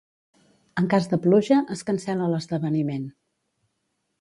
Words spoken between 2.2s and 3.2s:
l'esdeveniment.